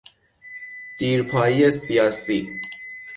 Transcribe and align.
دیرپایی 0.99 1.71
سیاسی 1.71 2.49